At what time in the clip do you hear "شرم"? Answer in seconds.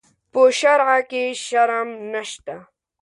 1.45-1.89